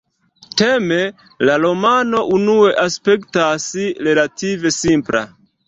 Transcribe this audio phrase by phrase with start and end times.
[0.61, 0.97] Teme,
[1.49, 3.71] la romano unue aspektas
[4.11, 5.27] relative simpla.